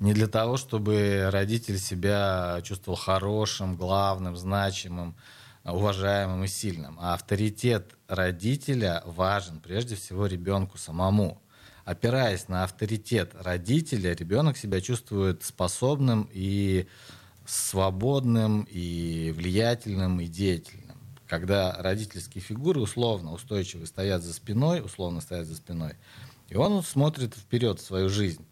[0.00, 5.14] Не для того, чтобы родитель себя чувствовал хорошим, главным, значимым,
[5.62, 6.98] уважаемым и сильным.
[6.98, 11.42] А авторитет родителя важен прежде всего ребенку самому.
[11.84, 16.86] Опираясь на авторитет родителя, ребенок себя чувствует способным и
[17.46, 20.96] свободным, и влиятельным, и деятельным.
[21.26, 25.94] Когда родительские фигуры условно устойчиво стоят за спиной, условно стоят за спиной,
[26.48, 28.44] и он смотрит вперед в свою жизнь.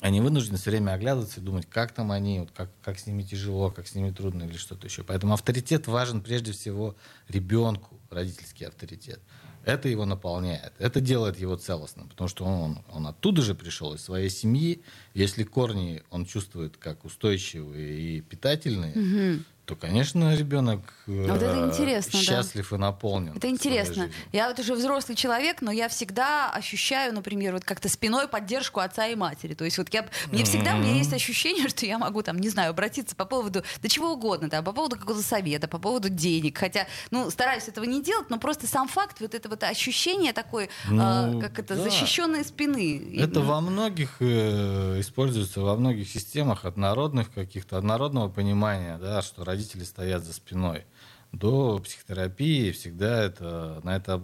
[0.00, 3.22] Они вынуждены все время оглядываться и думать, как там они, вот как, как с ними
[3.22, 5.04] тяжело, как с ними трудно или что-то еще.
[5.04, 6.96] Поэтому авторитет важен прежде всего
[7.28, 9.20] ребенку, родительский авторитет.
[9.64, 14.02] Это его наполняет, это делает его целостным, потому что он, он оттуда же пришел, из
[14.02, 14.82] своей семьи.
[15.14, 18.92] Если корни он чувствует как устойчивые и питательные,
[19.36, 19.42] угу
[19.74, 22.76] то, конечно, ребенок а вот это интересно, счастлив да.
[22.76, 23.36] и наполнен.
[23.36, 24.10] Это интересно.
[24.32, 29.06] Я вот уже взрослый человек, но я всегда ощущаю, например, вот как-то спиной поддержку отца
[29.06, 29.54] и матери.
[29.54, 30.76] То есть вот я, мне всегда, mm-hmm.
[30.76, 34.12] у меня есть ощущение, что я могу там, не знаю, обратиться по поводу, да чего
[34.12, 36.58] угодно, да, по поводу какого-то совета, по поводу денег.
[36.58, 40.68] Хотя, ну, стараюсь этого не делать, но просто сам факт, вот это вот ощущение такой,
[40.88, 41.82] ну, э, как это, да.
[41.82, 43.18] защищенной спины.
[43.18, 48.98] Это и, во многих э, используется, во многих системах от народных каких-то, от народного понимания,
[48.98, 50.84] да, что родители стоят за спиной.
[51.32, 54.22] До психотерапии всегда это, на это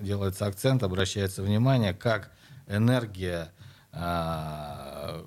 [0.00, 2.30] делается акцент, обращается внимание, как
[2.66, 3.52] энергия,
[3.92, 5.24] а,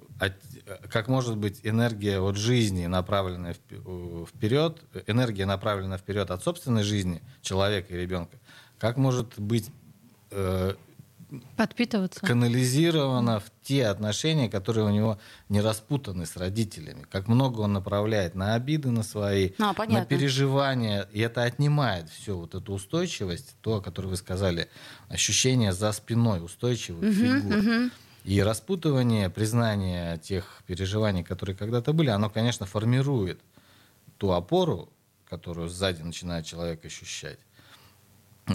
[0.89, 7.93] как может быть энергия от жизни, направленная вперед, энергия, направленная вперед от собственной жизни человека
[7.93, 8.37] и ребенка,
[8.77, 9.71] как может быть
[10.31, 10.75] э,
[11.55, 12.19] подпитываться.
[12.21, 17.05] канализировано в те отношения, которые у него не распутаны с родителями.
[17.09, 21.07] Как много он направляет на обиды на свои, а, на переживания.
[21.11, 24.69] И это отнимает всю вот эту устойчивость, то, о которой вы сказали,
[25.07, 27.57] ощущение за спиной устойчивых угу, фигур.
[27.57, 27.91] Угу.
[28.25, 33.39] И распутывание, признание тех переживаний, которые когда-то были, оно, конечно, формирует
[34.17, 34.89] ту опору,
[35.29, 37.39] которую сзади начинает человек ощущать.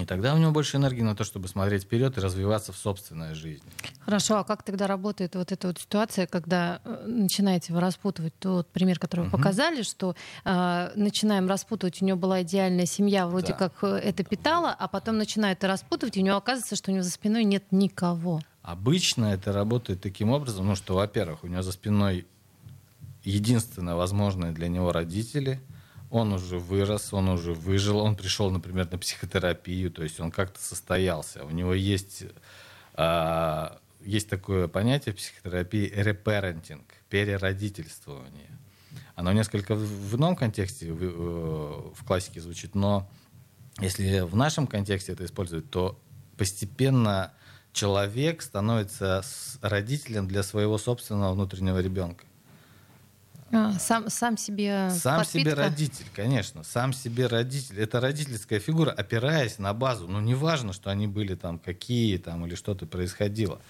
[0.00, 3.34] И тогда у него больше энергии на то, чтобы смотреть вперед и развиваться в собственной
[3.34, 3.68] жизни.
[4.00, 8.68] Хорошо, а как тогда работает вот эта вот ситуация, когда э, начинаете вы распутывать тот
[8.68, 9.36] пример, который вы угу.
[9.36, 13.54] показали, что э, начинаем распутывать, у него была идеальная семья, вроде да.
[13.54, 16.94] как э, это питало, а потом начинает это распутывать, и у него оказывается, что у
[16.94, 18.40] него за спиной нет никого.
[18.62, 22.26] Обычно это работает таким образом, ну что, во-первых, у него за спиной
[23.22, 25.60] единственное возможное для него родители–
[26.14, 30.62] он уже вырос, он уже выжил, он пришел, например, на психотерапию, то есть он как-то
[30.62, 31.44] состоялся.
[31.44, 32.22] У него есть,
[32.94, 38.56] а, есть такое понятие в психотерапии репарентинг, переродительствование.
[39.16, 43.10] Оно несколько в ином контексте в, э, в классике звучит, но
[43.80, 46.00] если в нашем контексте это использовать, то
[46.36, 47.32] постепенно
[47.72, 49.24] человек становится
[49.62, 52.24] родителем для своего собственного внутреннего ребенка.
[53.54, 55.50] А, сам, сам себе Сам подпитка?
[55.50, 56.64] себе родитель, конечно.
[56.64, 57.78] Сам себе родитель.
[57.78, 60.08] Это родительская фигура, опираясь на базу.
[60.08, 63.60] Ну, не важно, что они были там какие там или что-то происходило.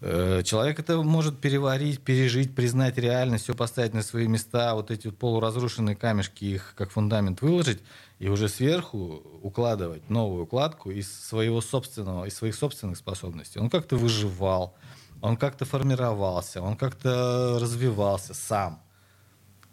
[0.00, 5.06] Э, человек это может переварить, пережить, признать реальность, все поставить на свои места, вот эти
[5.06, 7.82] вот полуразрушенные камешки, их как фундамент выложить,
[8.18, 13.58] и уже сверху укладывать новую укладку из своего собственного, из своих собственных способностей.
[13.58, 14.74] Он как-то выживал,
[15.22, 18.82] он как-то формировался, он как-то развивался сам.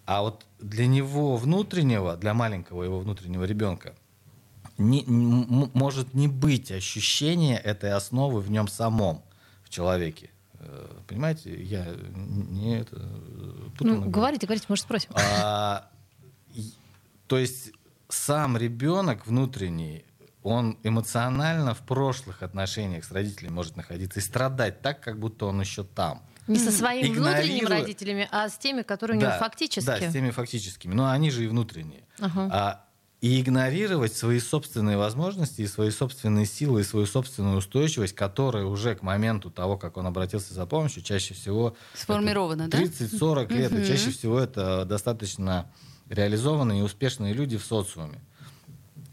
[0.05, 3.95] А вот для него внутреннего, для маленького его внутреннего ребенка,
[4.77, 9.23] не, может не быть ощущения этой основы в нем самом,
[9.63, 10.29] в человеке.
[10.55, 11.85] Э, понимаете, я
[12.15, 12.97] не это...
[13.79, 15.11] Ну, говорите, говорите, может, спросим.
[15.15, 15.89] А,
[17.27, 17.71] то есть
[18.09, 20.05] сам ребенок внутренний,
[20.41, 25.61] он эмоционально в прошлых отношениях с родителями может находиться и страдать так, как будто он
[25.61, 26.23] еще там.
[26.47, 29.85] Не со своими внутренними родителями, а с теми, которые у него Да, фактически.
[29.85, 30.93] Да, с теми фактическими.
[30.93, 32.03] Но они же и внутренние.
[32.19, 32.49] Ага.
[32.51, 32.85] А,
[33.21, 38.95] и игнорировать свои собственные возможности, и свои собственные силы, и свою собственную устойчивость, которая уже
[38.95, 41.77] к моменту того, как он обратился за помощью, чаще всего...
[41.93, 42.83] Сформирована, это да?
[42.83, 43.71] 30-40 лет.
[43.71, 45.71] И чаще всего это достаточно
[46.09, 48.19] реализованные и успешные люди в социуме.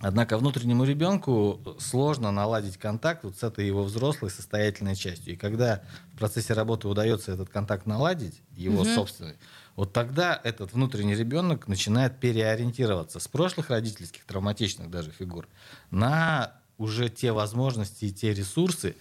[0.01, 5.35] Однако внутреннему ребенку сложно наладить контакт вот с этой его взрослой состоятельной частью.
[5.35, 5.83] И когда
[6.15, 9.35] в процессе работы удается этот контакт наладить, его собственный,
[9.77, 15.47] вот тогда этот внутренний ребенок начинает переориентироваться с прошлых родительских травматичных даже фигур
[15.91, 18.97] на уже те возможности и те ресурсы,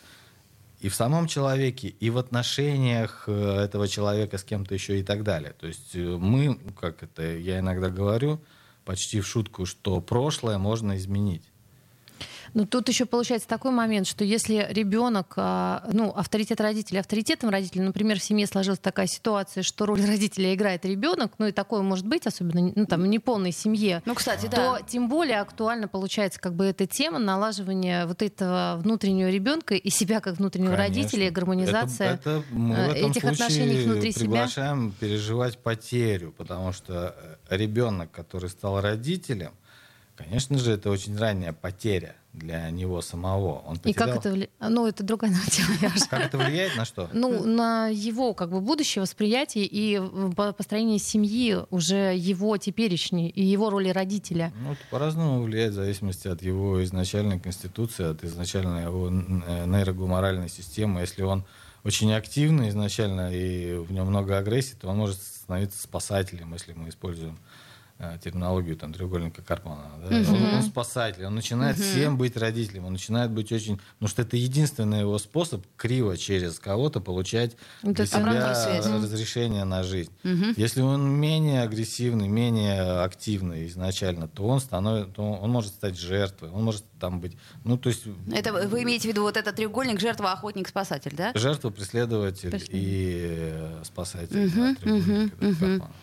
[0.81, 3.31] и в самом человеке, и в отношениях э,
[3.63, 5.53] этого человека с кем-то еще и так далее.
[5.59, 8.41] То есть э, мы, как это я иногда говорю,
[8.89, 11.43] почти в шутку, что прошлое можно изменить.
[12.53, 17.81] Но тут еще получается такой момент, что если ребенок, а, ну, авторитет родителей, авторитетом родителей,
[17.81, 22.05] например, в семье сложилась такая ситуация, что роль родителя играет ребенок, ну и такое может
[22.05, 24.81] быть, особенно ну, там, в неполной семье, Ну, кстати, то да.
[24.87, 30.19] тем более актуально получается как бы эта тема налаживания вот этого внутреннего ребенка и себя
[30.19, 30.95] как внутреннего Конечно.
[31.01, 34.21] родителя, и гармонизация Это, это мы э, в этом этих отношений внутри себя.
[34.21, 37.15] приглашаем переживать потерю, потому что
[37.49, 39.51] э, ребенок, который стал родителем,
[40.19, 43.59] конечно же, это очень ранняя потеря для него самого.
[43.65, 44.51] Он И как потерял- это влияет?
[44.59, 47.09] Ну, это другая тема, я Как это влияет на что?
[47.13, 49.99] Ну, на его как бы будущее восприятие и
[50.35, 54.51] по- построение семьи уже его теперешней и его роли родителя.
[54.61, 60.49] Ну, это по-разному влияет в зависимости от его изначальной конституции, от изначальной его э, нейрогуморальной
[60.49, 61.01] системы.
[61.01, 61.45] Если он
[61.83, 66.89] очень активный изначально и в нем много агрессии, то он может становиться спасателем, если мы
[66.89, 67.58] используем э,
[68.23, 69.91] терминологию там, треугольника Карпмана.
[70.09, 70.17] да.
[70.31, 73.77] Он, он спасатель, он начинает всем быть родителем, он начинает быть очень...
[73.95, 78.85] Потому что это единственный его способ криво через кого-то получать для себя связь.
[78.85, 80.11] разрешение на жизнь.
[80.55, 86.51] Если он менее агрессивный, менее активный изначально, то он становится, то он может стать жертвой,
[86.51, 89.99] он может там быть, ну то есть Это вы имеете в виду вот этот треугольник
[89.99, 91.31] жертва, охотник, спасатель, да?
[91.35, 92.69] жертва, преследователь Преследователь.
[92.71, 94.51] и э, спасатель.
[94.55, 95.93] да, треугольник этого Карпмана.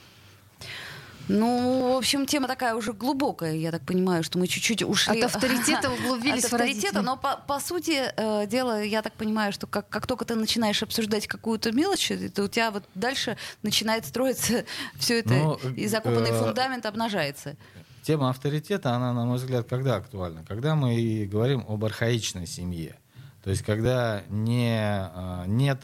[1.29, 5.21] Ну, в общем, тема такая уже глубокая, я так понимаю, что мы чуть-чуть ушли...
[5.21, 7.03] От авторитета углубились От в авторитета, родителей.
[7.03, 10.83] но по, по сути э, дела, я так понимаю, что как, как только ты начинаешь
[10.83, 14.65] обсуждать какую-то мелочь, то у тебя вот дальше начинает строиться
[14.99, 17.57] все это, Ну, и закопанный э, фундамент обнажается.
[18.03, 20.45] Тема авторитета, она, на мой взгляд, когда актуальна?
[20.47, 22.97] Когда мы говорим об архаичной семье.
[23.43, 25.81] То есть, когда не, а, нет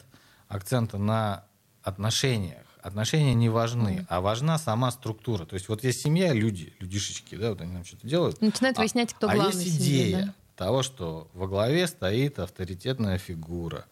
[0.47, 1.43] акцента на
[1.81, 2.62] отношениях.
[2.83, 5.45] Отношения не важны, а важна сама структура.
[5.45, 8.41] То есть, вот есть семья, люди, людишечки, да, вот они нам что-то делают.
[8.41, 10.33] Начинают А- выяснять, кто а главный есть в семье, идея да.
[10.65, 13.85] того, что во главе стоит авторитетная фигура,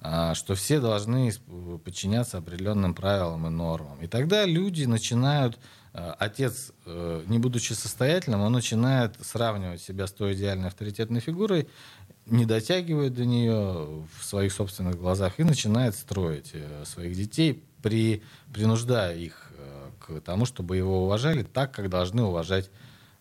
[0.00, 1.32] а, что все должны
[1.84, 4.00] подчиняться определенным правилам и нормам.
[4.00, 5.58] И тогда люди начинают,
[5.92, 11.66] а, отец, э, не будучи состоятельным, он начинает сравнивать себя с той идеальной авторитетной фигурой,
[12.26, 18.22] не дотягивает до нее в своих собственных глазах и начинает строить э, своих детей, при,
[18.52, 22.70] принуждая их э, к тому, чтобы его уважали так, как должны уважать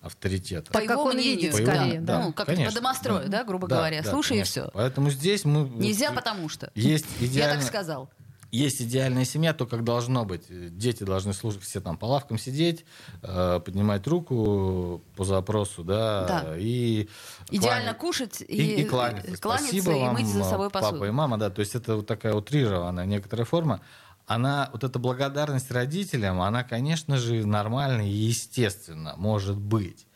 [0.02, 0.70] авторитет.
[0.72, 2.22] Так, как он видит, По его- скорее, да.
[2.24, 2.72] Ну, как конечно.
[2.74, 4.02] по домострою, да, грубо Да, говоря.
[4.04, 4.60] да, Слушай, конечно.
[4.60, 4.72] и все.
[4.74, 5.68] Поэтому здесь мы...
[5.70, 6.72] Нельзя, потому что.
[6.76, 7.56] Есть Я идеально...
[7.62, 8.10] так сказал.
[8.52, 10.44] Есть идеальная семья, то, как должно быть.
[10.78, 12.86] Дети должны слушать, все там по лавкам сидеть,
[13.22, 16.58] э, поднимать руку по запросу, да, Да.
[16.58, 17.10] и...
[17.50, 19.36] Идеально кланя- кушать и, и, и кланяться.
[19.42, 20.94] кланяться Спасибо и вам, мыть за собой посуду.
[21.00, 21.50] папа и мама, да.
[21.50, 23.82] То есть это вот такая утрированная некоторая форма.
[24.28, 30.08] Она, вот эта благодарность родителям, она, конечно же, нормальна и естественно может быть.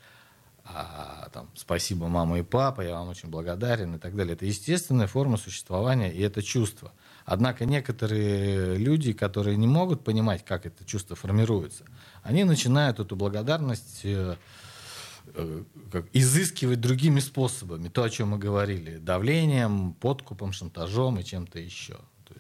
[0.71, 4.33] А, там, спасибо, мама и папа, я вам очень благодарен и так далее.
[4.33, 6.91] Это естественная форма существования и это чувство.
[7.25, 11.85] Однако некоторые люди, которые не могут понимать, как это чувство формируется,
[12.21, 14.35] они начинают эту благодарность э,
[15.33, 17.89] э, как, изыскивать другими способами.
[17.89, 18.97] То, о чем мы говорили.
[18.97, 21.97] Давлением, подкупом, шантажом и чем-то еще.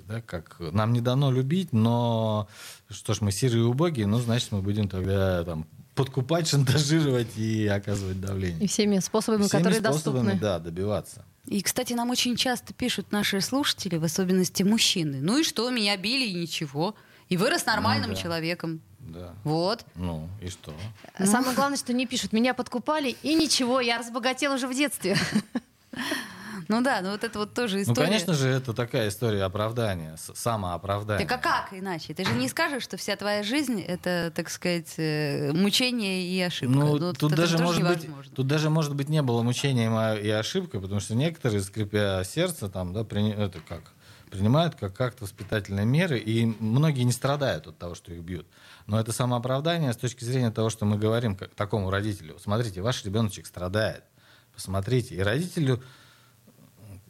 [0.09, 2.47] Да, как нам не дано любить, но
[2.89, 7.67] что ж, мы серые и убогие, ну, значит, мы будем тогда там, подкупать, шантажировать и
[7.67, 8.67] оказывать И давление.
[8.67, 10.39] всеми способами, Всеми которые способами, доступны.
[10.41, 11.25] да, добиваться.
[11.45, 15.19] И, кстати, нам очень часто пишут наши слушатели, в особенности мужчины.
[15.21, 16.95] Ну и что, меня били и ничего.
[17.27, 18.21] И вырос нормальным Ну да.
[18.21, 18.81] человеком.
[18.99, 19.33] Да.
[19.43, 19.85] Вот.
[19.95, 20.73] Ну, и что?
[21.23, 25.15] Самое главное, что не пишут, меня подкупали, и ничего, я разбогател уже в детстве.
[26.69, 28.05] Ну да, ну вот это вот тоже Ну, история.
[28.05, 31.25] конечно же, это такая история оправдания, самооправдания.
[31.27, 32.13] Так а как иначе?
[32.13, 36.75] Ты же не скажешь, что вся твоя жизнь это, так сказать, э, мучение и ошибка.
[36.75, 40.29] Ну, вот тут, даже может быть, тут даже, может быть, не было мучением а- и
[40.29, 43.81] ошибкой, потому что некоторые, скрипя сердце, там, да, прини- это как,
[44.29, 48.45] принимают как как-то воспитательные меры, и многие не страдают от того, что их бьют.
[48.85, 52.37] Но это самооправдание с точки зрения того, что мы говорим как, такому родителю.
[52.39, 54.03] Смотрите, ваш ребеночек страдает.
[54.53, 55.15] Посмотрите.
[55.15, 55.81] И родителю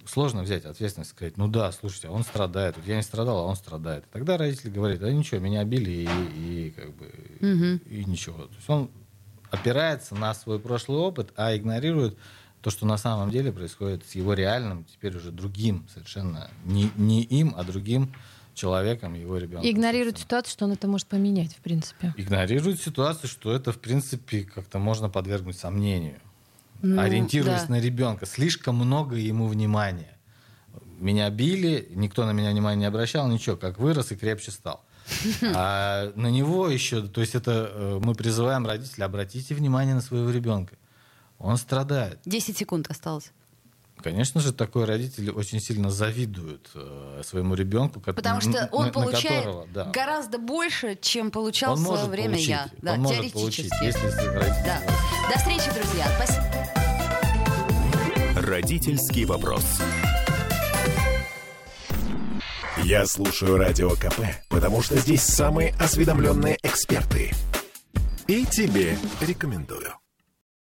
[0.10, 2.76] сложно взять ответственность, сказать, ну да, слушайте, а он страдает.
[2.78, 4.06] Вот я не страдал, а он страдает.
[4.06, 7.12] И тогда родитель говорит, да ничего, меня били и, и как бы
[7.86, 8.46] и ничего.
[8.46, 8.90] То есть он
[9.52, 12.18] опирается на свой прошлый опыт, а игнорирует
[12.62, 17.24] то, что на самом деле происходит с его реальным, теперь уже другим совершенно, не, не
[17.24, 18.14] им, а другим
[18.54, 19.64] человеком, его ребенком.
[19.64, 22.14] И игнорирует ситуацию, что он это может поменять, в принципе.
[22.18, 26.20] Игнорирует ситуацию, что это, в принципе, как-то можно подвергнуть сомнению.
[26.82, 27.74] Ну, ориентируясь да.
[27.76, 28.26] на ребенка.
[28.26, 30.18] Слишком много ему внимания.
[31.00, 34.84] Меня били, никто на меня внимания не обращал, ничего, как вырос и крепче стал.
[35.56, 40.30] А на него еще, то есть это э, мы призываем родителей, обратите внимание на своего
[40.30, 40.76] ребенка.
[41.40, 42.20] Он страдает.
[42.26, 43.32] 10 секунд осталось.
[44.02, 48.94] Конечно же, такой родитель очень сильно завидует э, своему ребенку, Потому что он на- на
[48.94, 49.86] получает которого, да.
[49.86, 52.70] гораздо больше, чем получал он в свое время получить, я.
[52.82, 54.06] Да, он может получить, теоретически.
[54.06, 54.26] если
[54.66, 54.82] Да.
[55.32, 56.06] До встречи, друзья.
[56.16, 56.46] Спасибо.
[58.48, 59.64] Родительский вопрос.
[62.84, 67.32] Я слушаю Радио КП, потому что здесь самые осведомленные эксперты.
[68.28, 69.94] И тебе рекомендую.